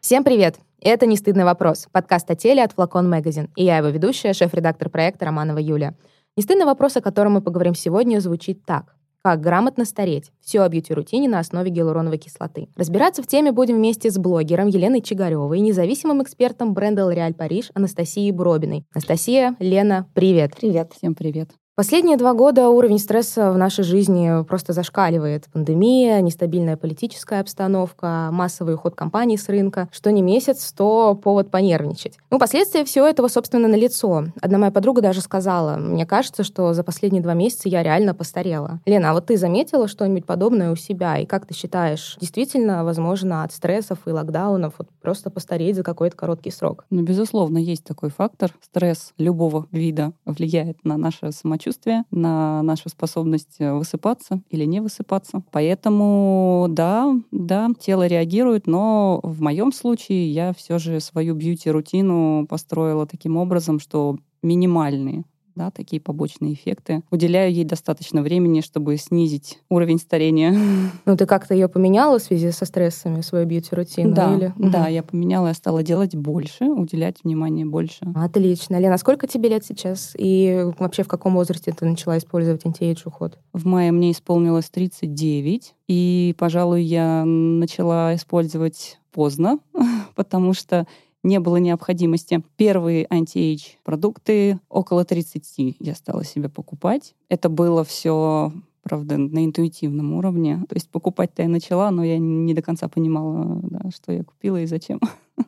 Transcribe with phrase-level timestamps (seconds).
[0.00, 0.56] Всем привет!
[0.80, 4.88] Это «Не стыдный вопрос»— подкаст о теле от Флакон Magazine, и я его ведущая, шеф-редактор
[4.88, 5.96] проекта Романова Юлия.
[6.36, 8.94] «Не стыдный вопрос», о котором мы поговорим сегодня, звучит так.
[9.22, 10.30] Как грамотно стареть?
[10.40, 12.68] Все о бьюти-рутине на основе гиалуроновой кислоты.
[12.76, 17.70] Разбираться в теме будем вместе с блогером Еленой Чигаревой и независимым экспертом бренда L'Oréal Париж
[17.74, 18.84] Анастасией Бробиной.
[18.94, 20.54] Анастасия, Лена, привет.
[20.56, 20.92] Привет.
[20.94, 21.50] Всем привет.
[21.78, 25.44] Последние два года уровень стресса в нашей жизни просто зашкаливает.
[25.52, 29.88] Пандемия, нестабильная политическая обстановка, массовый уход компаний с рынка.
[29.92, 32.18] Что не месяц, то повод понервничать.
[32.32, 34.24] Ну, последствия всего этого, собственно, налицо.
[34.40, 38.80] Одна моя подруга даже сказала, мне кажется, что за последние два месяца я реально постарела.
[38.84, 41.18] Лена, а вот ты заметила что-нибудь подобное у себя?
[41.18, 46.16] И как ты считаешь, действительно возможно от стрессов и локдаунов вот просто постареть за какой-то
[46.16, 46.86] короткий срок?
[46.90, 48.52] Ну, безусловно, есть такой фактор.
[48.60, 54.80] Стресс любого вида влияет на наше самочувствие самочувствие, на нашу способность э, высыпаться или не
[54.80, 55.42] высыпаться.
[55.50, 63.06] Поэтому да, да, тело реагирует, но в моем случае я все же свою бьюти-рутину построила
[63.06, 65.24] таким образом, что минимальные
[65.58, 67.02] да, такие побочные эффекты.
[67.10, 70.56] Уделяю ей достаточно времени, чтобы снизить уровень старения.
[71.04, 74.14] Ну, ты как-то ее поменяла в связи со стрессами, свою бьюти-рутину?
[74.14, 74.52] Да, или?
[74.56, 74.88] да, угу.
[74.90, 78.06] я поменяла, я стала делать больше, уделять внимание больше.
[78.14, 78.78] Отлично.
[78.78, 80.14] Лена, сколько тебе лет сейчас?
[80.18, 83.38] И вообще в каком возрасте ты начала использовать антиэйдж уход?
[83.52, 89.58] В мае мне исполнилось 39, и, пожалуй, я начала использовать поздно,
[90.14, 90.86] потому что
[91.28, 92.42] не было необходимости.
[92.56, 97.14] Первые anti-age продукты около 30 я стала себе покупать.
[97.28, 100.64] Это было все правда, на интуитивном уровне.
[100.68, 104.56] То есть покупать-то я начала, но я не до конца понимала, да, что я купила
[104.56, 104.98] и зачем.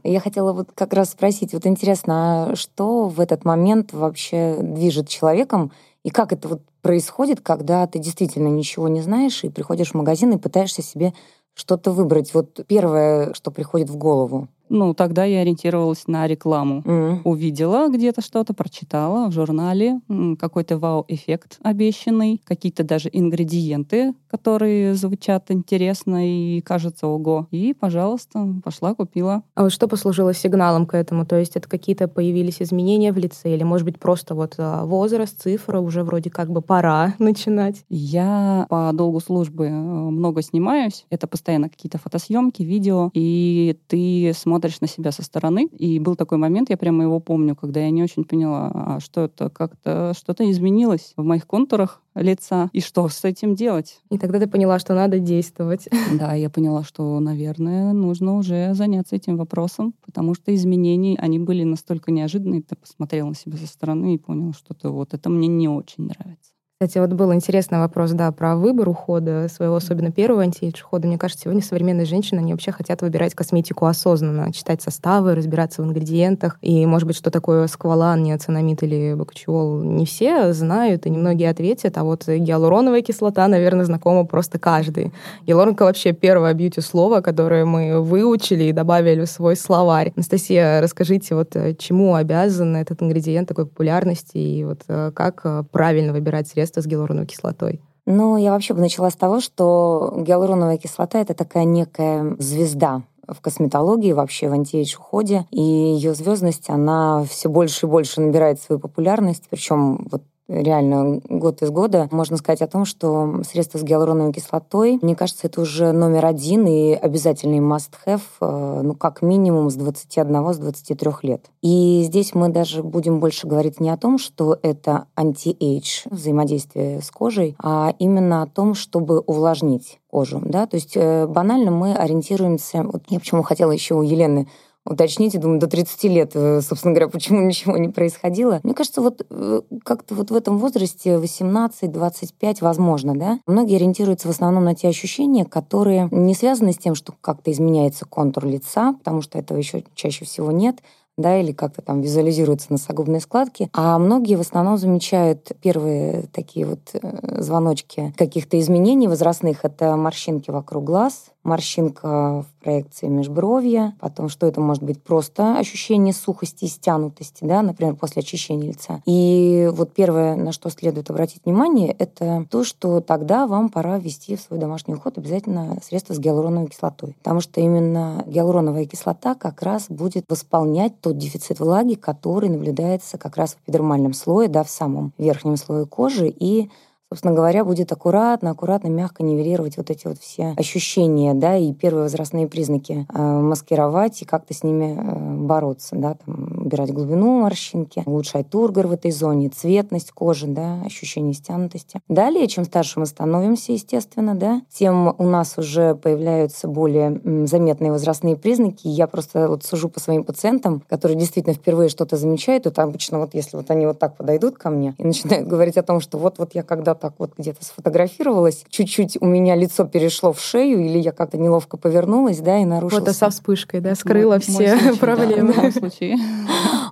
[0.05, 5.09] Я хотела вот как раз спросить, вот интересно, а что в этот момент вообще движет
[5.09, 5.73] человеком,
[6.05, 10.33] и как это вот происходит, когда ты действительно ничего не знаешь и приходишь в магазин
[10.33, 11.13] и пытаешься себе
[11.55, 12.33] что-то выбрать?
[12.35, 14.49] Вот первое, что приходит в голову.
[14.71, 16.83] Ну, тогда я ориентировалась на рекламу.
[16.87, 17.21] Mm.
[17.25, 20.01] Увидела где-то что-то, прочитала в журнале,
[20.39, 27.49] какой-то вау-эффект обещанный, какие-то даже ингредиенты, которые звучат интересно и кажется ого.
[27.51, 29.43] И, пожалуйста, пошла, купила.
[29.57, 31.27] А вот что послужило сигналом к этому?
[31.27, 33.53] То есть это какие-то появились изменения в лице?
[33.53, 37.85] Или, может быть, просто вот а, возраст, цифра, уже вроде как бы пора начинать?
[37.89, 41.07] Я по долгу службы э, много снимаюсь.
[41.11, 45.67] Это постоянно какие-то фотосъемки, видео, и ты смотришь смотришь на себя со стороны.
[45.79, 49.23] И был такой момент, я прямо его помню, когда я не очень поняла, а что
[49.23, 54.01] это как-то что-то изменилось в моих контурах лица, и что с этим делать?
[54.11, 55.89] И тогда ты поняла, что надо действовать.
[56.21, 61.63] Да, я поняла, что, наверное, нужно уже заняться этим вопросом, потому что изменения, они были
[61.63, 62.63] настолько неожиданные.
[62.63, 66.53] Ты посмотрел на себя со стороны и понял, что-то вот это мне не очень нравится.
[66.83, 71.07] Кстати, вот был интересный вопрос, да, про выбор ухода своего, особенно первого антиэйдж ухода.
[71.09, 75.85] Мне кажется, сегодня современные женщины, они вообще хотят выбирать косметику осознанно, читать составы, разбираться в
[75.85, 76.57] ингредиентах.
[76.63, 81.99] И, может быть, что такое сквалан, неоцинамид или бакчиол, не все знают, и немногие ответят.
[81.99, 85.13] А вот гиалуроновая кислота, наверное, знакома просто каждый.
[85.47, 90.15] Гиалуронка вообще первое бьюти-слово, которое мы выучили и добавили в свой словарь.
[90.17, 95.63] Анастасия, расскажите, вот э, чему обязан этот ингредиент такой популярности, и вот э, как э,
[95.71, 97.81] правильно выбирать средства средства с гиалуроновой кислотой?
[98.07, 103.41] Ну, я вообще бы начала с того, что гиалуроновая кислота— это такая некая звезда в
[103.41, 105.47] косметологии, вообще в антиэйдж-уходе.
[105.51, 109.45] И ее звездность, она все больше и больше набирает свою популярность.
[109.51, 112.09] Причем вот реально год из года.
[112.11, 116.67] Можно сказать о том, что средства с гиалуроновой кислотой, мне кажется, это уже номер один
[116.67, 121.47] и обязательный must-have, э, ну, как минимум с 21, с 23 лет.
[121.63, 127.11] И здесь мы даже будем больше говорить не о том, что это anti-age, взаимодействие с
[127.11, 130.43] кожей, а именно о том, чтобы увлажнить кожу.
[130.45, 130.67] Да?
[130.67, 132.83] То есть э, банально мы ориентируемся...
[132.83, 134.49] Вот я почему хотела еще у Елены
[134.87, 138.61] уточнить, я думаю, до 30 лет, э, собственно говоря, почему ничего не происходило.
[138.63, 144.31] Мне кажется, вот э, как-то вот в этом возрасте 18-25 возможно, да, многие ориентируются в
[144.31, 149.23] основном на те ощущения, которые не связаны с тем, что как-то изменяется контур лица, потому
[149.23, 150.81] что этого еще чаще всего нет,
[151.21, 153.69] да, или как-то там визуализируются носогубные складки.
[153.73, 159.65] А многие в основном замечают первые такие вот э, звоночки каких-то изменений возрастных.
[159.65, 166.13] Это морщинки вокруг глаз, морщинка в проекции межбровья, потом что это может быть просто ощущение
[166.13, 169.03] сухости и стянутости, да, например, после очищения лица.
[169.07, 174.37] И вот первое, на что следует обратить внимание, это то, что тогда вам пора ввести
[174.37, 179.63] в свой домашний уход обязательно средства с гиалуроновой кислотой, потому что именно гиалуроновая кислота как
[179.63, 184.71] раз будет восполнять тот дефицит влаги, который наблюдается как раз в эпидермальном слое, да, в
[184.71, 186.71] самом верхнем слое кожи и
[187.11, 192.05] собственно говоря, будет аккуратно, аккуратно, мягко нивелировать вот эти вот все ощущения, да, и первые
[192.05, 198.05] возрастные признаки э, маскировать и как-то с ними э, бороться, да, там, убирать глубину морщинки,
[198.07, 202.01] улучшать тургор в этой зоне, цветность кожи, да, ощущение стянутости.
[202.09, 208.37] Далее, чем старше мы становимся, естественно, да, тем у нас уже появляются более заметные возрастные
[208.37, 208.87] признаки.
[208.87, 213.35] Я просто вот сужу по своим пациентам, которые действительно впервые что-то замечают, то обычно вот
[213.35, 216.55] если вот они вот так подойдут ко мне и начинают говорить о том, что вот-вот
[216.55, 221.13] я когда так вот где-то сфотографировалась, чуть-уть у меня лицо перешло в шею, или я
[221.13, 223.05] как-то неловко повернулась, да, и нарушилась.
[223.05, 225.55] Фото со вспышкой, да, скрыла мой, все мой случай, проблемы.
[225.55, 226.17] Да, в случае.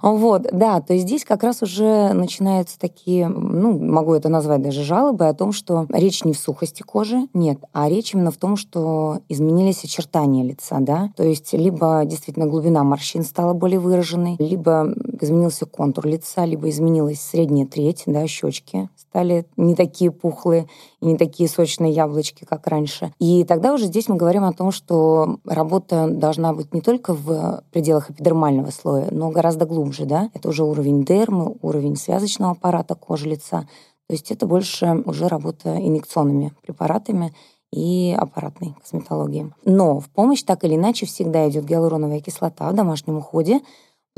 [0.01, 4.85] Вот, да, то есть здесь как раз уже начинаются такие, ну, могу это назвать даже
[4.85, 8.57] жалобы о том, что речь не в сухости кожи, нет, а речь именно в том,
[8.57, 14.95] что изменились очертания лица, да, то есть либо действительно глубина морщин стала более выраженной, либо
[15.21, 20.69] изменился контур лица, либо изменилась средняя треть, да, щечки стали не такие пухлые
[21.01, 23.13] и не такие сочные яблочки, как раньше.
[23.19, 27.63] И тогда уже здесь мы говорим о том, что работа должна быть не только в
[27.73, 30.31] пределах эпидермального слоя, но гораздо глубже, да.
[30.35, 33.69] Это уже уровень дермы, уровень связочного аппарата кожи лица.
[34.07, 37.35] То есть это больше уже работа инъекционными препаратами
[37.71, 39.53] и аппаратной косметологии.
[39.65, 43.61] Но в помощь так или иначе всегда идет гиалуроновая кислота в домашнем уходе,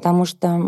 [0.00, 0.58] потому что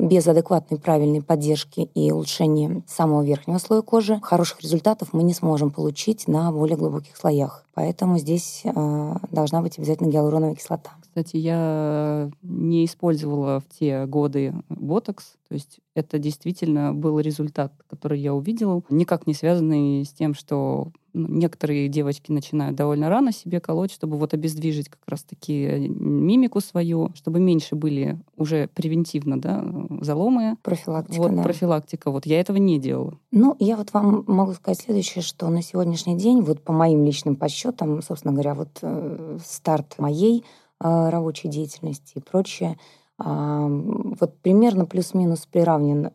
[0.00, 5.72] без адекватной правильной поддержки и улучшения самого верхнего слоя кожи хороших результатов мы не сможем
[5.72, 7.64] получить на более глубоких слоях.
[7.74, 10.92] Поэтому здесь э, должна быть обязательно гиалуроновая кислота.
[11.00, 15.32] Кстати, я не использовала в те годы ботокс.
[15.48, 20.92] То есть это действительно был результат, который я увидела, никак не связанный с тем, что
[21.14, 27.40] некоторые девочки начинают довольно рано себе колоть, чтобы вот обездвижить как раз-таки мимику свою, чтобы
[27.40, 29.64] меньше были уже превентивно, да,
[30.00, 30.56] заломы.
[30.62, 31.42] Профилактика, Вот да.
[31.42, 32.10] профилактика.
[32.10, 33.18] Вот я этого не делала.
[33.30, 37.36] Ну, я вот вам могу сказать следующее, что на сегодняшний день, вот по моим личным
[37.36, 40.44] подсчетам, собственно говоря, вот э, старт моей
[40.82, 42.78] э, рабочей деятельности и прочее,
[43.18, 46.10] э, вот примерно плюс-минус приравнен э,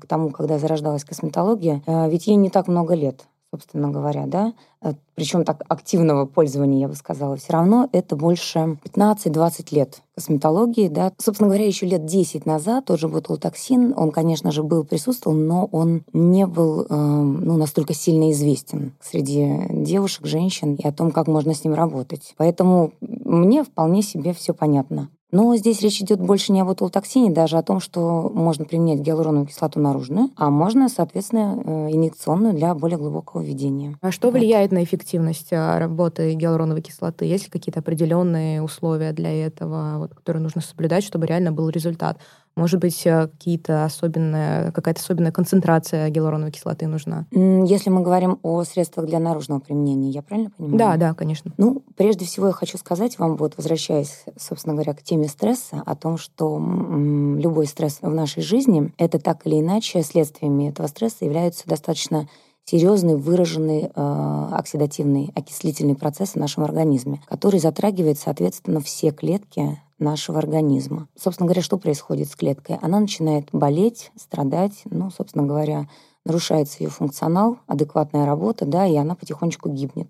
[0.00, 4.52] к тому, когда зарождалась косметология, э, ведь ей не так много лет собственно говоря, да,
[4.80, 10.88] э, причем так активного пользования, я бы сказала, все равно это больше 15-20 лет косметологии,
[10.88, 11.12] да.
[11.18, 15.66] Собственно говоря, еще лет 10 назад тот же ботулотоксин, он, конечно же, был, присутствовал, но
[15.72, 21.26] он не был э, ну, настолько сильно известен среди девушек, женщин и о том, как
[21.26, 22.34] можно с ним работать.
[22.36, 25.10] Поэтому мне вполне себе все понятно.
[25.32, 29.46] Но здесь речь идет больше не об ботулотоксине, даже о том, что можно применять гиалуроновую
[29.46, 33.96] кислоту наружную, а можно, соответственно, э, инъекционную для более глубокого введения.
[34.00, 34.38] А что вот.
[34.38, 37.24] влияет на эффективность а, работы гиалуроновой кислоты?
[37.24, 42.18] Есть ли какие-то определенные условия для этого, вот, которые нужно соблюдать, чтобы реально был результат?
[42.56, 47.26] Может быть, э, какие-то особенные, какая-то особенная концентрация гиалуроновой кислоты нужна?
[47.30, 50.78] Если мы говорим о средствах для наружного применения, я правильно понимаю?
[50.78, 51.52] Да, да, конечно.
[51.56, 55.94] Ну, прежде всего я хочу сказать вам, вот возвращаясь, собственно говоря, к теме стресса, о
[55.94, 61.68] том, что любой стресс в нашей жизни, это так или иначе следствиями этого стресса являются
[61.68, 62.28] достаточно
[62.64, 70.38] серьезный выраженный э, оксидативный окислительный процесс в нашем организме, который затрагивает, соответственно, все клетки нашего
[70.38, 71.08] организма.
[71.16, 72.78] Собственно говоря, что происходит с клеткой?
[72.82, 75.88] Она начинает болеть, страдать, ну, собственно говоря,
[76.24, 80.08] нарушается ее функционал, адекватная работа, да, и она потихонечку гибнет.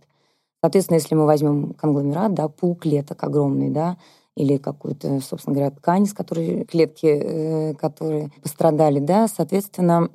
[0.62, 3.96] Соответственно, если мы возьмем конгломерат, да, пул клеток огромный, да,
[4.36, 10.08] или какую-то, собственно говоря, ткань, с которой клетки, э, которые пострадали, да, соответственно,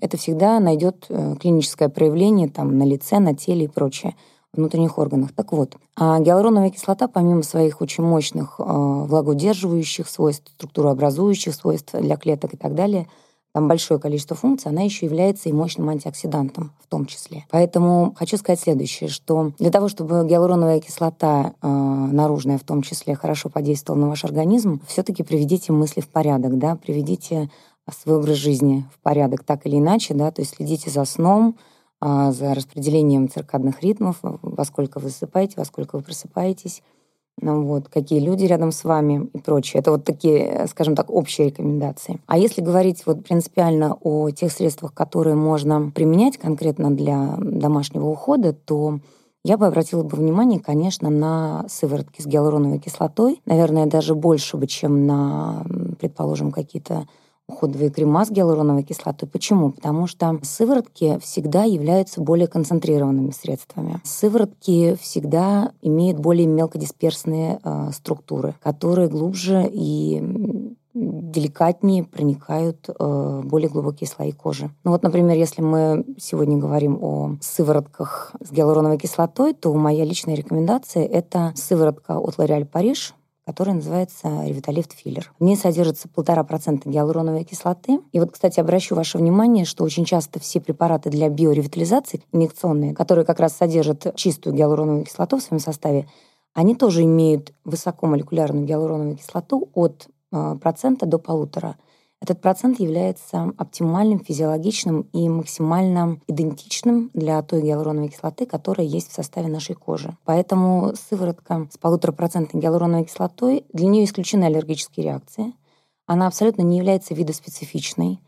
[0.00, 4.16] это всегда найдет э, клиническое проявление там на лице, на теле и прочее
[4.56, 5.32] внутренних органах.
[5.32, 12.16] Так вот, а гиалуроновая кислота, помимо своих очень мощных э, влагоудерживающих свойств, структурообразующих свойств для
[12.16, 13.06] клеток и так далее,
[13.52, 17.44] там большое количество функций, она еще является и мощным антиоксидантом в том числе.
[17.50, 23.14] Поэтому хочу сказать следующее, что для того, чтобы гиалуроновая кислота э, наружная в том числе
[23.14, 27.48] хорошо подействовала на ваш организм, все-таки приведите мысли в порядок, да, приведите
[27.92, 31.73] свой образ жизни в порядок так или иначе, да, то есть следите за сном, а,
[32.04, 36.82] за распределением циркадных ритмов, во сколько вы засыпаете, во сколько вы просыпаетесь,
[37.40, 39.80] ну, вот, какие люди рядом с вами и прочее.
[39.80, 42.20] Это вот такие, скажем так, общие рекомендации.
[42.26, 48.52] А если говорить вот принципиально о тех средствах, которые можно применять конкретно для домашнего ухода,
[48.52, 49.00] то
[49.44, 53.42] я бы обратила бы внимание, конечно, на сыворотки с гиалуроновой кислотой.
[53.46, 55.66] Наверное, даже больше бы, чем на,
[55.98, 57.06] предположим, какие-то
[57.46, 59.28] уходовые крема с гиалуроновой кислотой.
[59.28, 59.72] Почему?
[59.72, 64.00] Потому что сыворотки всегда являются более концентрированными средствами.
[64.04, 74.08] Сыворотки всегда имеют более мелкодисперсные э, структуры, которые глубже и деликатнее проникают э, более глубокие
[74.08, 74.70] слои кожи.
[74.84, 80.36] Ну вот, например, если мы сегодня говорим о сыворотках с гиалуроновой кислотой, то моя личная
[80.36, 83.12] рекомендация— это сыворотка от L'Oréal Paris,
[83.46, 85.32] которая называется ревиталифт филлер.
[85.38, 88.00] В ней содержится полтора процента гиалуроновой кислоты.
[88.12, 93.24] И вот, кстати, обращу ваше внимание, что очень часто все препараты для биоревитализации инъекционные, которые
[93.24, 96.08] как раз содержат чистую гиалуроновую кислоту в своем составе,
[96.54, 101.76] они тоже имеют высокомолекулярную гиалуроновую кислоту от э, процента до полутора.
[102.24, 109.14] Этот процент является оптимальным, физиологичным и максимально идентичным для той гиалуроновой кислоты, которая есть в
[109.14, 110.16] составе нашей кожи.
[110.24, 115.52] Поэтому сыворотка с полуторапроцентной гиалуроновой кислотой, для нее исключены аллергические реакции.
[116.06, 118.20] Она абсолютно не является видоспецифичной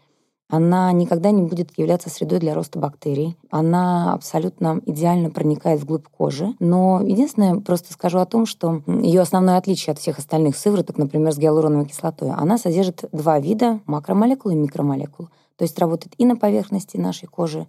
[0.49, 3.37] она никогда не будет являться средой для роста бактерий.
[3.51, 6.55] Она абсолютно идеально проникает вглубь кожи.
[6.61, 11.33] Но единственное, просто скажу о том, что ее основное отличие от всех остальных сывороток, например,
[11.33, 15.29] с гиалуроновой кислотой, она содержит два вида макромолекул и микромолекул.
[15.57, 17.67] То есть работает и на поверхности нашей кожи,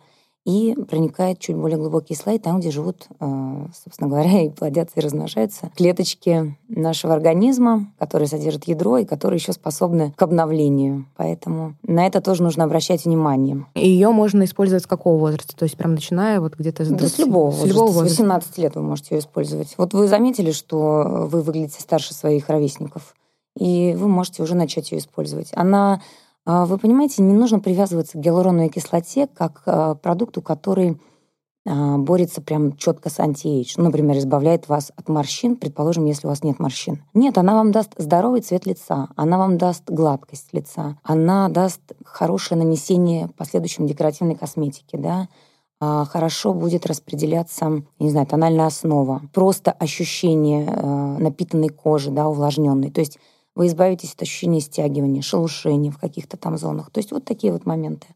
[0.48, 5.04] и проникает чуть более глубокие слои там, где живут, э, собственно говоря, и плодятся и
[5.04, 11.06] размножаются клеточки нашего организма, которые содержат ядро и которые еще способны к обновлению.
[11.18, 13.66] Поэтому на это тоже нужно обращать внимание.
[13.76, 15.54] И ее можно использовать с какого возраста?
[15.54, 17.02] То есть прям начиная вот где-то с 20...
[17.02, 18.16] Да с любого с Любого возраста.
[18.16, 19.76] С 18 лет вы можете ее использовать.
[19.78, 23.16] Вот вы заметили, что вы выглядите старше своих ровесников,
[23.60, 25.50] и вы можете уже начать ее использовать.
[25.54, 26.02] Она
[26.48, 30.98] вы понимаете, не нужно привязываться к гиалуроновой кислоте как к а, продукту, который
[31.68, 33.74] а, борется прям четко с антиэйдж.
[33.76, 37.04] Ну, например, избавляет вас от морщин, предположим, если у вас нет морщин.
[37.14, 42.62] Нет, она вам даст здоровый цвет лица, она вам даст гладкость лица, она даст хорошее
[42.64, 45.28] нанесение последующем декоративной косметики, да,
[45.80, 52.90] хорошо будет распределяться, не знаю, тональная основа, просто ощущение э, напитанной кожи, да, увлажненной.
[52.90, 53.20] То есть
[53.58, 56.92] вы избавитесь от ощущения стягивания, шелушения в каких-то там зонах.
[56.92, 58.08] То есть вот такие вот моменты.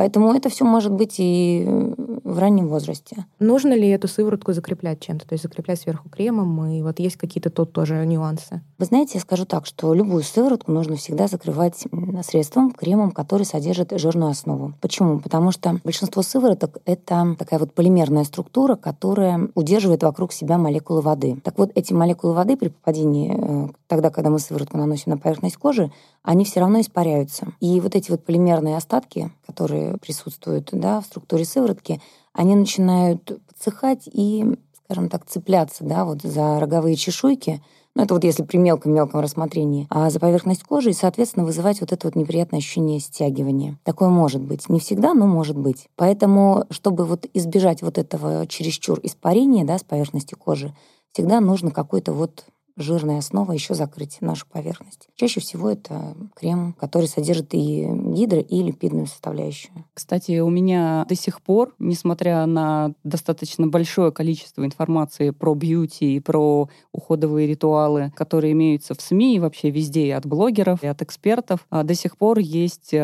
[0.00, 3.26] Поэтому это все может быть и в раннем возрасте.
[3.38, 5.28] Нужно ли эту сыворотку закреплять чем-то?
[5.28, 8.62] То есть закреплять сверху кремом, и вот есть какие-то тут тоже нюансы?
[8.78, 11.84] Вы знаете, я скажу так, что любую сыворотку нужно всегда закрывать
[12.22, 14.72] средством, кремом, который содержит жирную основу.
[14.80, 15.20] Почему?
[15.20, 21.38] Потому что большинство сывороток— это такая вот полимерная структура, которая удерживает вокруг себя молекулы воды.
[21.44, 25.58] Так вот, эти молекулы воды при попадении, э, тогда, когда мы сыворотку наносим на поверхность
[25.58, 25.90] кожи,
[26.22, 27.52] они все равно испаряются.
[27.60, 32.00] И вот эти вот полимерные остатки, которые присутствуют да, в структуре сыворотки,
[32.32, 34.44] они начинают подсыхать и,
[34.84, 37.62] скажем так, цепляться да, вот за роговые чешуйки,
[37.96, 41.92] ну, это вот если при мелком-мелком рассмотрении, а за поверхность кожи, и, соответственно, вызывать вот
[41.92, 43.78] это вот неприятное ощущение стягивания.
[43.82, 44.68] Такое может быть.
[44.68, 45.88] Не всегда, но может быть.
[45.96, 50.72] Поэтому, чтобы вот избежать вот этого чересчур испарения, да, с поверхности кожи,
[51.12, 52.44] всегда нужно какой-то вот
[52.76, 55.08] жирная основа еще закрыть нашу поверхность.
[55.14, 59.84] Чаще всего это крем, который содержит и гидро, и липидную составляющую.
[59.94, 66.20] Кстати, у меня до сих пор, несмотря на достаточно большое количество информации про бьюти и
[66.20, 71.02] про уходовые ритуалы, которые имеются в СМИ и вообще везде, и от блогеров, и от
[71.02, 72.94] экспертов, а до сих пор есть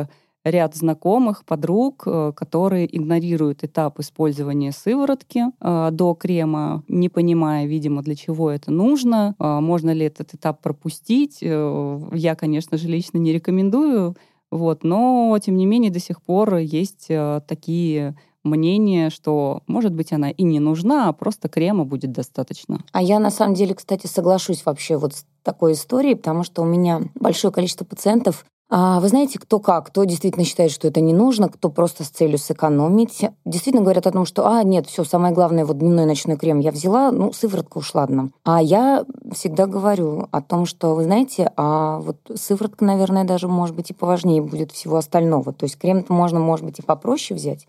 [0.46, 8.02] ряд знакомых, подруг, э, которые игнорируют этап использования сыворотки э, до крема, не понимая, видимо,
[8.02, 11.42] для чего это нужно, э, можно ли этот этап пропустить.
[11.42, 14.16] Я, конечно же, лично не рекомендую,
[14.52, 17.08] вот, но, тем не менее, до сих пор есть
[17.48, 22.84] такие мнение, что, может быть, она и не нужна, а просто крема будет достаточно.
[22.92, 26.64] А я, на самом деле, кстати, соглашусь вообще вот с такой историей, потому что у
[26.64, 29.86] меня большое количество пациентов, а вы знаете, кто как?
[29.86, 33.24] Кто действительно считает, что это не нужно, кто просто с целью сэкономить.
[33.44, 36.72] Действительно говорят о том, что, а, нет, все, самое главное, вот дневной ночной крем я
[36.72, 38.30] взяла, ну, сыворотка уж ладно.
[38.44, 43.76] А я всегда говорю о том, что, вы знаете, а вот сыворотка, наверное, даже, может
[43.76, 45.52] быть, и поважнее будет всего остального.
[45.52, 47.68] То есть крем-то можно, может быть, и попроще взять,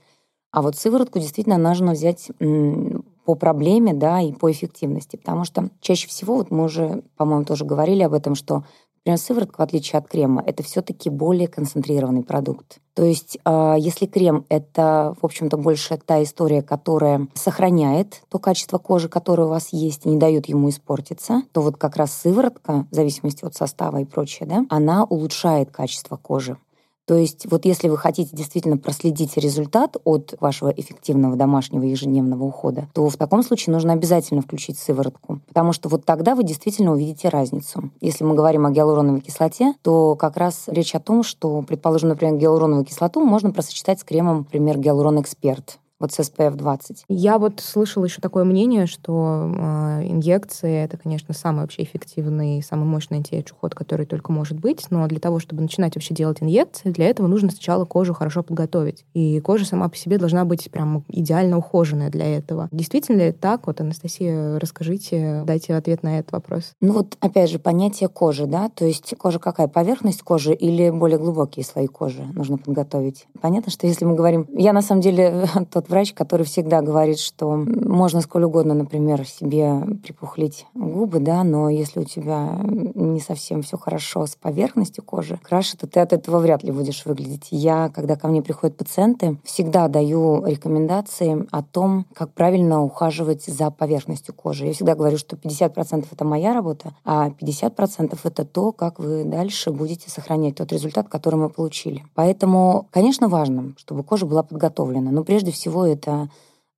[0.52, 2.32] а вот сыворотку действительно нужно взять
[3.26, 7.66] по проблеме, да, и по эффективности, потому что чаще всего, вот мы уже, по-моему, тоже
[7.66, 8.64] говорили об этом, что
[9.08, 12.80] Например, сыворотка, в отличие от крема, это все-таки более концентрированный продукт.
[12.94, 18.80] То есть, а, если крем— это, в общем-то, больше та история, которая сохраняет то качество
[18.80, 22.86] кожи, которое у вас есть, и не дает ему испортиться, то вот как раз сыворотка,
[22.92, 26.58] в зависимости от состава и прочее, да, она улучшает качество кожи.
[27.08, 32.90] То есть вот если вы хотите действительно проследить результат от вашего эффективного домашнего ежедневного ухода,
[32.94, 37.30] то в таком случае нужно обязательно включить сыворотку, потому что вот тогда вы действительно увидите
[37.30, 37.92] разницу.
[38.02, 42.36] Если мы говорим о гиалуроновой кислоте, то как раз речь о том, что, предположим, например,
[42.36, 47.06] гиалуроновую кислоту можно просочетать с кремом, например, гиалурон эксперт вот с SPF 20.
[47.10, 52.86] Я вот слышала еще такое мнение, что э, инъекции это, конечно, самый вообще эффективный, самый
[52.86, 57.08] мощный антиэйдж-уход, который только может быть, но для того, чтобы начинать вообще делать инъекции, для
[57.08, 59.06] этого нужно сначала кожу хорошо подготовить.
[59.14, 62.70] И кожа сама по себе должна быть прям идеально ухоженная для этого.
[62.72, 63.68] Действительно ли так?
[63.68, 66.74] Вот, Анастасия, расскажите, дайте ответ на этот вопрос.
[66.82, 69.68] Ну вот, опять же, понятие кожи, да, то есть кожа какая?
[69.68, 73.28] Поверхность кожи или более глубокие слои кожи нужно подготовить?
[73.42, 74.48] Понятно, что если мы говорим...
[74.54, 79.82] Я, на самом деле, тот врач, который всегда говорит, что можно сколь угодно, например, себе
[80.04, 85.78] припухлить губы, да, но если у тебя не совсем все хорошо с поверхностью кожи, краше,
[85.78, 87.48] то ты от этого вряд ли будешь выглядеть.
[87.52, 93.72] Я, когда ко мне приходят пациенты, всегда даю рекомендации о том, как правильно ухаживать за
[93.72, 94.66] поверхностью кожи.
[94.66, 99.72] Я всегда говорю, что 50% это моя работа, а 50% это то, как вы дальше
[99.72, 102.04] будете сохранять тот результат, который мы получили.
[102.16, 106.30] Поэтому, конечно, важно, чтобы кожа была подготовлена, но прежде всего всего это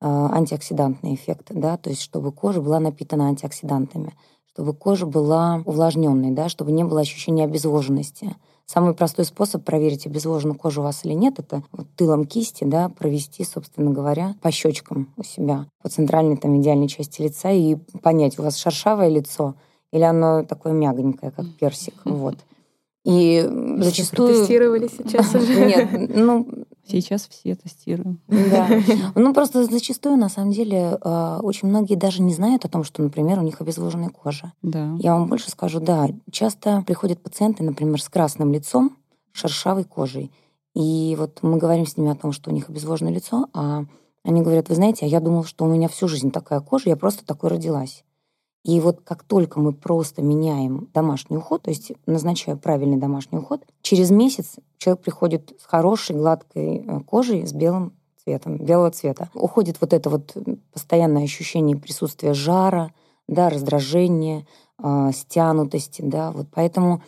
[0.02, 4.14] а, антиоксидантный эффект, да, то есть чтобы кожа была напитана антиоксидантами,
[4.52, 8.36] чтобы кожа была увлажненной, да, чтобы не было ощущения обезвоженности.
[8.66, 12.90] Самый простой способ проверить, обезвожена кожа у вас или нет, это вот тылом кисти, да,
[12.90, 18.38] провести, собственно говоря, по щечкам у себя, по центральной там идеальной части лица и понять,
[18.38, 19.56] у вас шершавое лицо
[19.92, 22.36] или оно такое мягонькое, как персик, вот.
[23.06, 23.44] И
[23.80, 24.36] зачастую...
[24.36, 25.66] Тестировали сейчас уже?
[25.66, 26.48] Нет, ну,
[26.90, 28.20] Сейчас все тестируем.
[28.28, 28.68] Да.
[29.16, 33.02] Ну, просто зачастую, на самом деле, а, очень многие даже не знают о том, что,
[33.02, 34.54] например, у них обезвоженная кожа.
[34.62, 34.96] Да.
[35.00, 38.98] Я вам больше скажу, да, часто приходят пациенты, например, с красным лицом,
[39.32, 40.32] шершавой кожей.
[40.74, 43.86] И вот мы говорим с ними о том, что у них обезвоженное лицо, а
[44.24, 46.96] они говорят, вы знаете, а я думал, что у меня всю жизнь такая кожа, я
[46.96, 48.04] просто такой родилась.
[48.64, 53.66] И вот как только мы просто меняем домашний уход, то есть назначаю правильный домашний уход,
[53.82, 59.30] через месяц человек приходит с хорошей гладкой э, кожей, с белым цветом, белого цвета.
[59.34, 60.36] Уходит вот это вот
[60.74, 62.92] постоянное ощущение присутствия жара,
[63.28, 64.46] да, раздражения,
[64.84, 67.02] э, стянутости, да, вот поэтому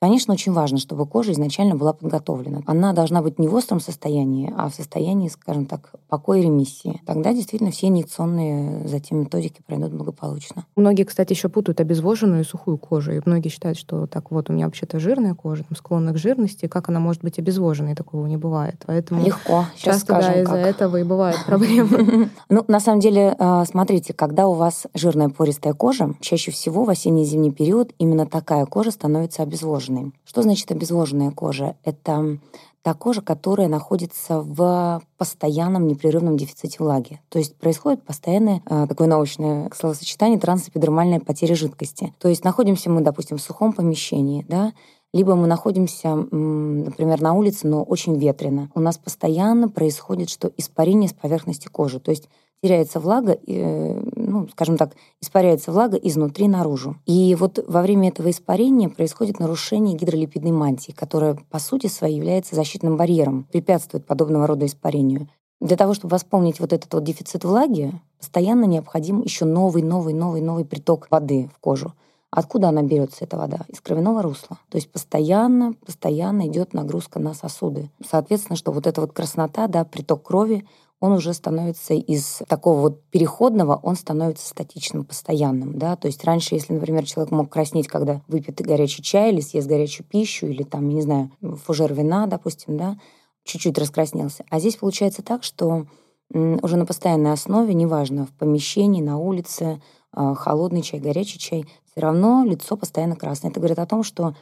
[0.00, 2.60] Конечно, очень важно, чтобы кожа изначально была подготовлена.
[2.66, 7.02] Она должна быть не в остром состоянии, а в состоянии, скажем так, покоя и ремиссии.
[7.04, 10.66] Тогда действительно все инъекционные затем методики пройдут благополучно.
[10.76, 13.12] Многие, кстати, еще путают обезвоженную и сухую кожу.
[13.12, 16.66] И многие считают, что так вот, у меня вообще-то жирная кожа, там, склонна к жирности,
[16.66, 18.84] как она может быть обезвоженной, такого не бывает.
[18.86, 19.64] Поэтому Легко.
[19.74, 22.30] Сейчас часто скажем, да, из-за этого и бывают проблемы.
[22.50, 26.90] Ну, на самом деле, э, смотрите, когда у вас жирная пористая кожа, чаще всего в
[26.90, 29.87] осенне-зимний период именно такая кожа становится обезвоженной.
[30.24, 31.76] Что значит обезвоженная кожа?
[31.84, 32.38] Это
[32.82, 37.20] та кожа, которая находится в постоянном непрерывном дефиците влаги.
[37.28, 42.14] То есть происходит постоянное э, такое научное словосочетание трансэпидермальная потеря жидкости.
[42.18, 44.72] То есть находимся мы, допустим, в сухом помещении, да,
[45.12, 48.70] либо мы находимся, например, на улице, но очень ветрено.
[48.74, 51.98] У нас постоянно происходит, что испарение с поверхности кожи.
[51.98, 52.28] То есть
[52.62, 56.96] теряется влага, ну, скажем так, испаряется влага изнутри наружу.
[57.06, 62.56] И вот во время этого испарения происходит нарушение гидролипидной мантии, которая по сути своей является
[62.56, 65.28] защитным барьером, препятствует подобного рода испарению.
[65.60, 70.40] Для того, чтобы восполнить вот этот вот дефицит влаги, постоянно необходим еще новый, новый, новый,
[70.40, 71.94] новый приток воды в кожу.
[72.30, 73.64] Откуда она берется, эта вода?
[73.68, 74.58] Из кровяного русла.
[74.68, 77.90] То есть постоянно, постоянно идет нагрузка на сосуды.
[78.06, 80.68] Соответственно, что вот эта вот краснота, да, приток крови,
[81.00, 86.54] он уже становится из такого вот переходного, он становится статичным, постоянным, да, то есть раньше,
[86.54, 90.88] если, например, человек мог краснеть, когда выпьет горячий чай или съест горячую пищу, или там,
[90.88, 91.30] не знаю,
[91.64, 92.98] фужер вина, допустим, да,
[93.44, 94.44] чуть-чуть раскраснелся.
[94.50, 95.86] А здесь получается так, что
[96.30, 99.80] уже на постоянной основе, неважно, в помещении, на улице,
[100.12, 103.50] а, холодный чай, горячий чай, все равно лицо постоянно красное.
[103.50, 104.34] Это говорит о том, что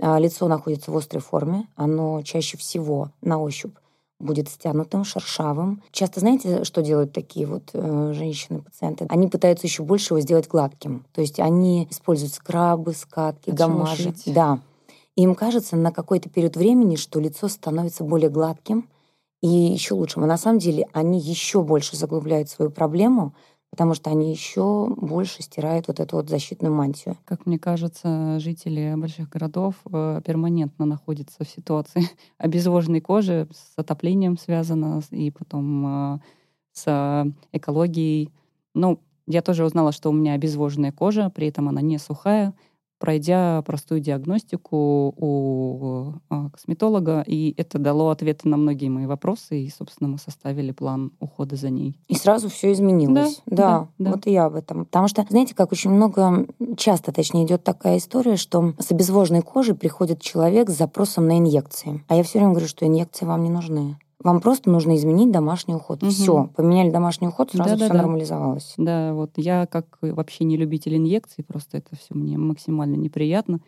[0.00, 3.74] а, лицо находится в острой форме, оно чаще всего на ощупь
[4.22, 5.82] будет стянутым, шершавым.
[5.90, 9.06] Часто знаете, что делают такие вот э, женщины-пациенты?
[9.08, 11.04] Они пытаются еще больше его сделать гладким.
[11.12, 14.14] То есть они используют скрабы, скатки, гамажи.
[14.26, 14.60] Да.
[15.16, 18.88] И им кажется на какой-то период времени, что лицо становится более гладким
[19.42, 20.24] и еще лучшим.
[20.24, 23.34] А на самом деле они еще больше заглубляют свою проблему,
[23.72, 27.16] потому что они еще больше стирают вот эту вот защитную мантию.
[27.24, 32.02] Как мне кажется, жители больших городов э, перманентно находятся в ситуации
[32.38, 36.18] обезвоженной кожи, с отоплением связано, и потом э,
[36.74, 38.30] с экологией.
[38.74, 42.52] Ну, я тоже узнала, что у меня обезвоженная кожа, при этом она не сухая,
[43.02, 49.68] пройдя простую диагностику у а, косметолога, и это дало ответы на многие мои вопросы, и,
[49.76, 51.98] собственно, мы составили план ухода за ней.
[52.06, 53.42] И сразу все изменилось.
[53.44, 54.10] Да, да, да, да.
[54.12, 54.84] вот и я об этом.
[54.84, 59.74] Потому что, знаете, как очень много, часто, точнее, идет такая история, что с обезвоженной кожей
[59.74, 62.04] приходит человек с запросом на инъекции.
[62.06, 63.98] А я все время говорю, что инъекции вам не нужны.
[64.22, 66.02] Вам просто нужно изменить домашний уход.
[66.02, 66.10] Угу.
[66.10, 68.74] Все, поменяли домашний уход, сразу да, все да, нормализовалось.
[68.76, 73.60] Да, вот я как вообще не любитель инъекций, просто это все мне максимально неприятно.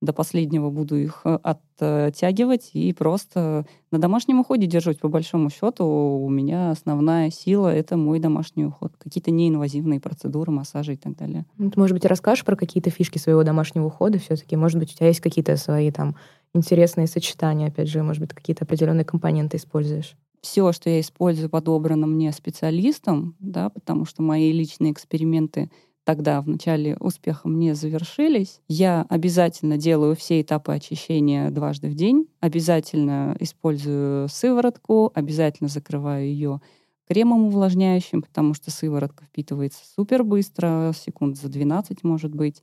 [0.00, 4.98] До последнего буду их э, оттягивать и просто на домашнем уходе держать.
[4.98, 8.94] По большому счету у меня основная сила— это мой домашний уход.
[8.98, 11.46] Какие-то неинвазивные процедуры, массажи и так далее.
[11.56, 14.56] Ну, ты, может быть, расскажешь про какие-то фишки своего домашнего ухода все-таки?
[14.56, 16.16] Может быть, у тебя есть какие-то свои там
[16.54, 20.16] интересные сочетания, опять же, может быть, какие-то определенные компоненты используешь?
[20.40, 25.70] Все, что я использую, подобрано мне специалистом, да, потому что мои личные эксперименты
[26.04, 28.60] тогда в начале успеха мне завершились.
[28.68, 36.60] Я обязательно делаю все этапы очищения дважды в день, обязательно использую сыворотку, обязательно закрываю ее
[37.08, 42.62] кремом увлажняющим, потому что сыворотка впитывается супер быстро, секунд за 12, может быть.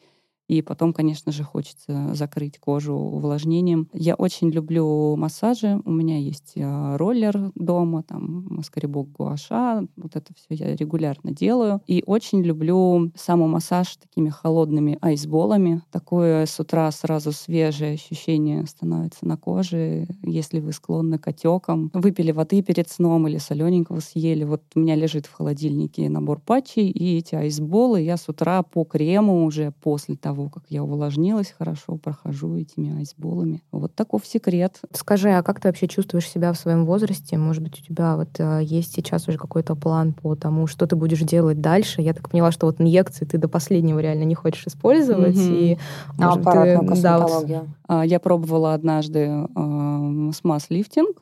[0.50, 3.88] И потом, конечно же, хочется закрыть кожу увлажнением.
[3.94, 5.80] Я очень люблю массажи.
[5.86, 9.88] У меня есть э, роллер дома, там скребок гуаша.
[9.96, 11.82] Вот это все я регулярно делаю.
[11.86, 15.84] И очень люблю самомассаж такими холодными айсболами.
[15.92, 20.08] Такое с утра сразу свежее ощущение становится на коже.
[20.24, 24.46] Если вы склонны к отекам, выпили воды перед сном или солененького съели.
[24.46, 28.84] Вот у меня лежит в холодильнике набор патчей, и эти айсболы я с утра по
[28.84, 33.62] крему уже после того, того, как я увлажнилась хорошо, прохожу этими айсболами.
[33.72, 34.80] Вот таков секрет.
[34.94, 37.38] Скажи, а как ты вообще чувствуешь себя в своем возрасте?
[37.38, 40.96] Может быть, у тебя вот э, есть сейчас уже какой-то план по тому, что ты
[40.96, 42.02] будешь делать дальше?
[42.02, 45.36] Я так поняла, что вот инъекции ты до последнего реально не хочешь использовать.
[45.36, 45.60] Mm-hmm.
[45.60, 45.78] И,
[46.18, 47.48] а аппаратную ты, да, вот...
[47.88, 51.18] А, я пробовала однажды э, смаз-лифтинг.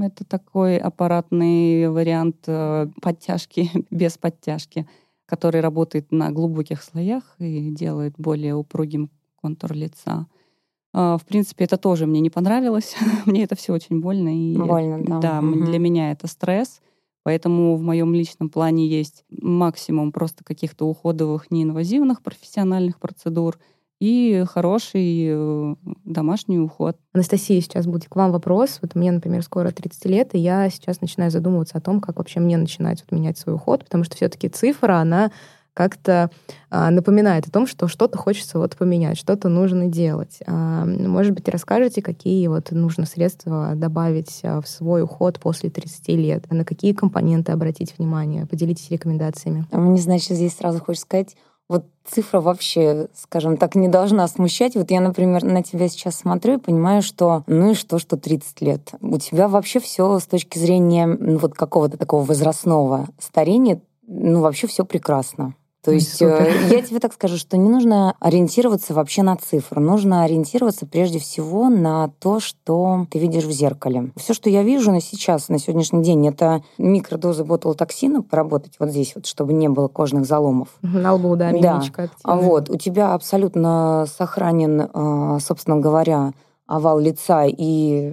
[0.00, 4.86] Это такой аппаратный вариант э, подтяжки без подтяжки
[5.28, 10.26] который работает на глубоких слоях и делает более упругим контур лица.
[10.94, 12.96] А, в принципе, это тоже мне не понравилось.
[13.26, 14.28] мне это все очень больно.
[14.28, 15.20] И, больно, да.
[15.20, 15.64] Да, угу.
[15.64, 16.80] для меня это стресс.
[17.24, 23.58] Поэтому в моем личном плане есть максимум просто каких-то уходовых неинвазивных профессиональных процедур—
[24.00, 26.96] и хороший э, домашний уход.
[27.12, 28.78] Анастасия, сейчас будет к вам вопрос.
[28.80, 32.40] Вот мне, например, скоро 30 лет, и я сейчас начинаю задумываться о том, как вообще
[32.40, 35.32] мне начинать вот менять свой уход, потому что все-таки цифра, она
[35.78, 36.28] как-то
[36.70, 40.40] а, напоминает о том, что что-то хочется вот поменять, что-то нужно делать.
[40.44, 46.08] А, может быть, расскажете, какие вот нужно средства добавить а, в свой уход после 30
[46.08, 49.66] лет, на какие компоненты обратить внимание, поделитесь рекомендациями.
[49.70, 51.36] Мне, значит, здесь сразу хочется сказать,
[51.68, 54.74] вот цифра вообще, скажем так, не должна смущать.
[54.74, 58.60] Вот я, например, на тебя сейчас смотрю и понимаю, что ну и что, что 30
[58.62, 58.92] лет.
[59.00, 64.66] У тебя вообще все с точки зрения ну, вот какого-то такого возрастного старения, ну вообще
[64.66, 65.54] все прекрасно.
[65.88, 66.42] То есть Супер.
[66.42, 69.80] Э, я тебе так скажу, что не нужно ориентироваться вообще на цифру.
[69.80, 74.12] Нужно ориентироваться прежде всего на то, что ты видишь в зеркале.
[74.16, 79.12] Все, что я вижу на сейчас, на сегодняшний день, это микродозы ботулотоксина поработать вот здесь,
[79.14, 80.68] вот, чтобы не было кожных заломов.
[80.82, 82.10] На лбу, да, мимичка.
[82.22, 82.36] Да.
[82.36, 82.68] Вот.
[82.68, 86.32] У тебя абсолютно сохранен, а, собственно говоря,
[86.66, 88.12] овал лица и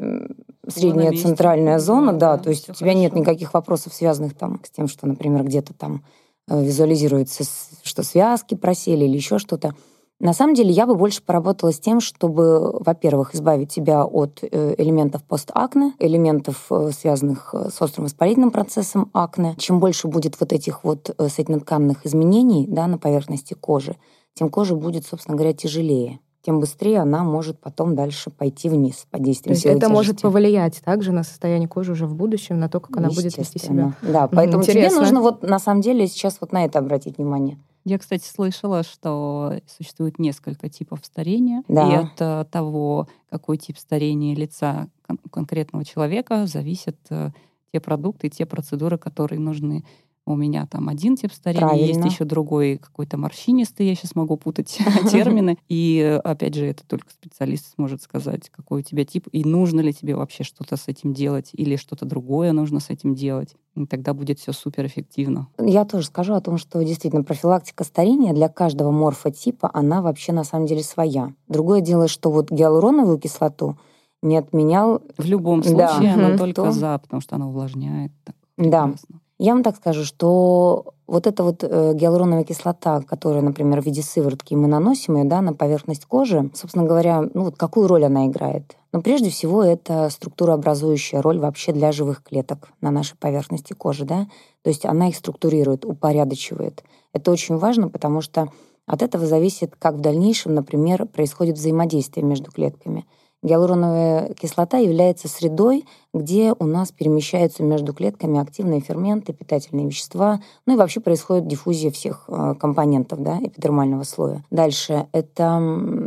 [0.68, 3.00] средняя центральная зона, да, да, то есть у тебя хорошо.
[3.00, 6.04] нет никаких вопросов, связанных там с тем, что, например, где-то там
[6.48, 7.44] визуализируется,
[7.84, 9.74] что связки просели или еще что-то.
[10.20, 14.76] На самом деле я бы больше поработала с тем, чтобы, во-первых, избавить себя от э,
[14.78, 19.56] элементов постакне, элементов, э, связанных с острым воспалительным процессом акне.
[19.58, 23.98] Чем больше будет вот этих вот сетнотканных изменений да, на поверхности кожи,
[24.36, 29.24] тем кожа будет, собственно говоря, тяжелее тем быстрее она может потом дальше пойти вниз под
[29.24, 32.80] действием То есть это может повлиять также на состояние кожи уже в будущем, на то,
[32.80, 33.94] как она будет вести себя.
[34.04, 34.90] Да, поэтому Интересно.
[34.90, 37.58] тебе нужно вот на самом деле сейчас вот на это обратить внимание.
[37.84, 41.92] Я, кстати, слышала, что существует несколько типов старения, да.
[41.92, 44.88] и от того, какой тип старения лица
[45.32, 47.30] конкретного человека, зависят э,
[47.72, 49.84] те продукты, те процедуры, которые нужны
[50.26, 51.86] у меня там один тип старения, Правильно.
[51.86, 54.80] есть еще другой какой-то морщинистый, я сейчас могу путать
[55.12, 55.58] термины.
[55.70, 59.94] И опять же, это только специалист сможет сказать, какой у тебя тип, и нужно ли
[59.94, 63.56] тебе вообще что-то с этим делать, или что-то другое нужно с этим делать.
[63.76, 65.48] И тогда будет все суперэффективно.
[65.60, 70.44] Я тоже скажу о том, что действительно профилактика старения для каждого морфотипа, она вообще на
[70.44, 71.34] самом деле своя.
[71.48, 73.78] Другое дело, что вот гиалуроновую кислоту
[74.22, 75.02] не отменял.
[75.18, 76.14] В любом случае, да.
[76.14, 76.72] она только то...
[76.72, 78.12] за, потому что она увлажняет.
[78.24, 78.94] Так, да.
[79.38, 84.02] Я вам так скажу, что вот эта вот э, гиалуроновая кислота, которая, например, в виде
[84.02, 88.28] сыворотки мы наносим ее да, на поверхность кожи, собственно говоря, ну вот какую роль она
[88.28, 88.78] играет?
[88.94, 94.06] Но прежде всего это структурообразующая роль вообще для живых клеток на нашей поверхности кожи.
[94.06, 94.28] Да?
[94.64, 96.84] То есть она их структурирует, упорядочивает.
[97.12, 98.48] Это очень важно, потому что
[98.86, 103.06] от этого зависит, как в дальнейшем, например, происходит взаимодействие между клетками.
[103.46, 110.74] Гиалуроновая кислота является средой, где у нас перемещаются между клетками активные ферменты, питательные вещества, ну
[110.74, 114.44] и вообще происходит диффузия всех э, компонентов да, эпидермального слоя.
[114.50, 115.62] Дальше это,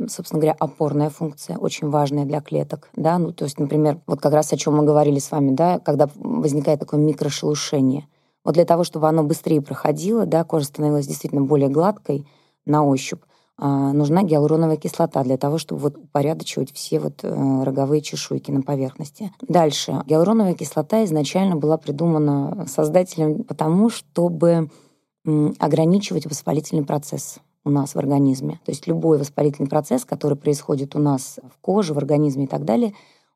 [0.09, 2.89] собственно говоря, опорная функция, очень важная для клеток.
[2.97, 3.19] Да?
[3.19, 6.09] Ну, то есть, например, вот как раз о чем мы говорили с вами, да, когда
[6.17, 8.09] возникает такое микрошелушение.
[8.45, 12.27] Вот для того, чтобы оно быстрее проходило, да, кожа становилась действительно более гладкой
[12.67, 13.28] на ощупь, а,
[13.59, 19.33] нужна гиалуроновая кислота для того, чтобы вот упорядочивать все вот э, роговые чешуйки на поверхности.
[19.43, 20.01] Дальше.
[20.07, 24.71] Гиалуроновая кислота изначально была придумана создателем потому, чтобы
[25.59, 28.61] ограничивать воспалительный процесс у нас в организме.
[28.65, 32.65] То есть любой воспалительный процесс, который происходит у нас в коже, в организме и так
[32.65, 32.95] далее,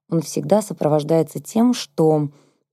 [0.08, 2.28] он всегда сопровождается тем, что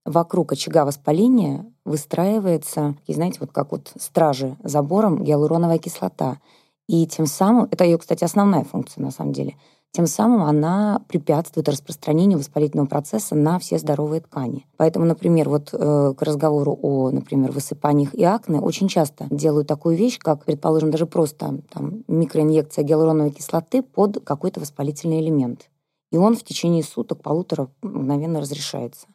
[0.05, 6.37] вокруг очага воспаления выстраивается, и знаете, вот как вот стражи забором гиалуроновая кислота—
[6.89, 9.55] и тем самым, это ее, кстати, основная функция на самом деле,
[9.91, 14.65] тем самым она препятствует распространению воспалительного процесса на все здоровые ткани.
[14.75, 19.97] Поэтому, например, вот э, к разговору о, например, высыпаниях и акне очень часто делают такую
[19.97, 25.69] вещь, как, предположим, даже просто там, микроинъекция гиалуроновой кислоты под какой-то воспалительный элемент.
[26.11, 29.05] И он в течение суток, полутора мгновенно разрешается.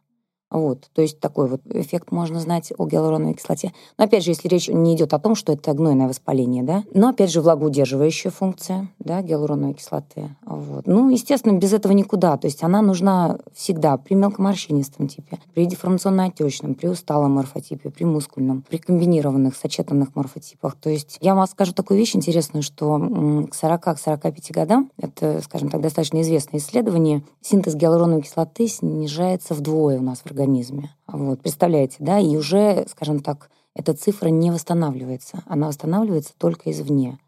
[0.50, 3.72] Вот, то есть такой вот эффект можно знать о гиалуроновой кислоте.
[3.98, 7.08] Но опять же, если речь не идет о том, что это гнойное воспаление, да, но
[7.08, 10.36] опять же влагоудерживающая функция, да, гиалуроновой кислоты.
[10.46, 10.86] Вот.
[10.86, 12.36] Ну, естественно, без этого никуда.
[12.36, 18.62] То есть она нужна всегда при мелкоморщинистом типе, при деформационно-отечном, при усталом морфотипе, при мускульном,
[18.68, 20.76] при комбинированных, сочетанных морфотипах.
[20.76, 25.80] То есть я вам скажу такую вещь интересную, что к 40-45 годам, это, скажем так,
[25.80, 30.90] достаточно известное исследование, синтез гиалуроновой кислоты снижается вдвое у нас в организме.
[31.06, 35.42] Вот, представляете, да, и уже, скажем так, эта цифра не восстанавливается.
[35.46, 37.18] Она восстанавливается только извне.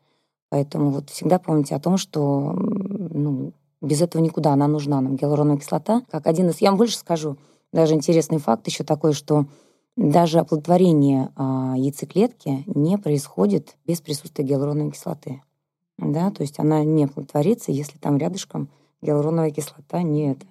[0.48, 5.16] Поэтому вот всегда помните о том, что ну, без этого никуда она нужна нам.
[5.16, 6.60] Гиалуроновая кислота, как один из...
[6.60, 7.36] Я вам больше скажу,
[7.72, 9.46] даже интересный факт еще такой, что
[9.96, 15.42] даже оплодотворение а, яйцеклетки не происходит без присутствия гиалуроновой кислоты.
[15.98, 18.68] Да, то есть она не оплодотворится, если там рядышком
[19.00, 20.46] гиалуроновая кислота не это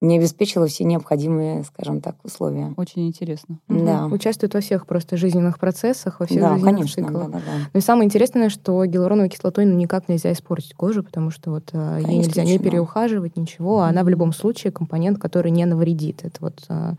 [0.00, 2.74] не обеспечила все необходимые, скажем так, условия.
[2.76, 3.58] Очень интересно.
[3.68, 4.06] Да.
[4.06, 7.30] Участвует во всех просто жизненных процессах, во всех да, жизненных конечно, циклах.
[7.30, 7.52] Да, да, да.
[7.72, 11.70] Ну и самое интересное, что гиалуроновой кислотой ну, никак нельзя испортить кожу, потому что вот
[11.70, 16.24] конечно, ей нельзя не переухаживать, ничего, а она в любом случае компонент, который не навредит.
[16.24, 16.94] Это вот а,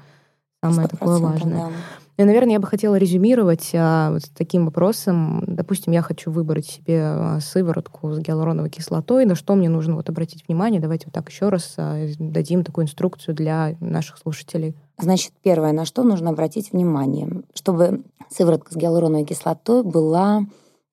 [0.64, 1.68] самое такое важное.
[1.68, 1.72] Да.
[2.18, 5.44] И, наверное, я бы хотела резюмировать а, вот таким вопросом.
[5.46, 9.26] Допустим, я хочу выбрать себе а, сыворотку с гиалуроновой кислотой.
[9.26, 10.82] На что мне нужно вот обратить внимание?
[10.82, 14.76] Давайте вот так еще раз а, дадим такую инструкцию для наших слушателей.
[14.98, 20.44] Значит, первое, на что нужно обратить внимание, чтобы сыворотка с гиалуроновой кислотой была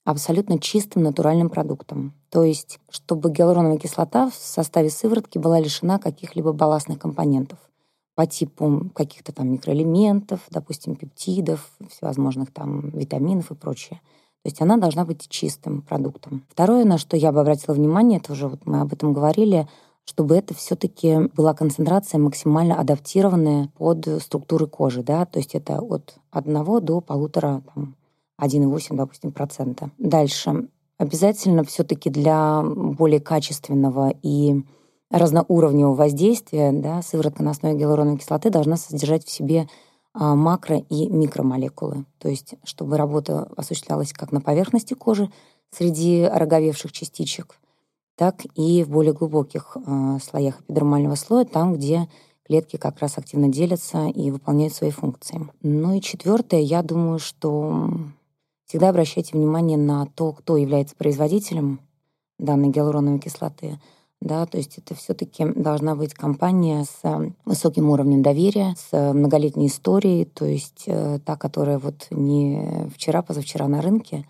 [0.05, 2.13] абсолютно чистым натуральным продуктом.
[2.29, 7.59] То есть, чтобы гиалуроновая кислота в составе сыворотки была лишена каких-либо балластных компонентов
[8.15, 14.01] по типу каких-то там микроэлементов, допустим, пептидов, всевозможных там витаминов и прочее.
[14.43, 16.45] То есть она должна быть чистым продуктом.
[16.51, 19.67] Второе, на что я бы обратила внимание, это уже вот мы об этом говорили,
[20.05, 26.17] чтобы это все-таки была концентрация максимально адаптированная под структуры кожи, да, то есть это от
[26.31, 27.97] 1 до полутора, там,
[28.39, 29.91] 1,8, допустим, процента.
[29.99, 30.69] Дальше.
[30.99, 34.63] Обязательно все-таки для более качественного и
[35.19, 39.69] разноуровневого воздействия, да, сыворотка на основе гиалуроновой кислоты должна содержать в себе
[40.13, 42.05] а, макро- и микромолекулы.
[42.19, 45.31] То есть, чтобы работа осуществлялась как на поверхности кожи
[45.71, 47.59] среди роговевших частичек,
[48.17, 52.09] так и в более глубоких э, слоях эпидермального слоя, там, где
[52.47, 55.49] клетки как раз активно делятся и выполняют свои функции.
[55.63, 57.91] Ну и четвертое, я думаю, что
[58.67, 61.81] всегда обращайте внимание на то, кто является производителем
[62.39, 63.81] данной гиалуроновой кислоты—
[64.25, 69.13] да, то есть это все-таки должна быть компания с э, высоким уровнем доверия, с э,
[69.13, 74.27] многолетней историей, то есть э, та, которая вот не вчера, позавчера на рынке,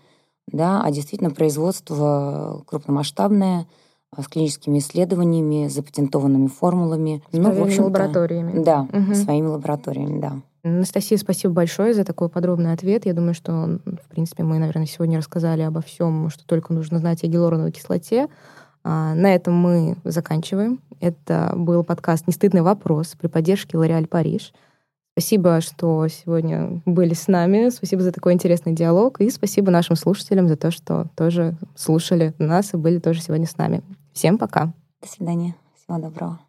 [0.47, 3.67] да, а действительно производство крупномасштабное,
[4.17, 7.21] с клиническими исследованиями, запатентованными формулами.
[7.31, 8.63] С ну, в общем лабораториями.
[8.63, 9.13] Да, угу.
[9.13, 10.41] своими лабораториями, да.
[10.63, 13.05] Анастасия, спасибо большое за такой подробный ответ.
[13.05, 17.23] Я думаю, что, в принципе, мы, наверное, сегодня рассказали обо всем, что только нужно знать
[17.23, 18.29] о гиалуроновой кислоте.
[18.87, 20.79] А, на этом мы заканчиваем.
[20.99, 24.53] Это был подкаст «Нестыдный вопрос» при поддержке Лореаль Париж.
[25.17, 27.69] Спасибо, что сегодня были с нами.
[27.69, 29.19] Спасибо за такой интересный диалог.
[29.21, 33.57] И спасибо нашим слушателям за то, что тоже слушали нас и были тоже сегодня с
[33.57, 33.81] нами.
[34.13, 34.71] Всем пока.
[35.01, 35.55] До свидания.
[35.75, 36.39] Всего доброго.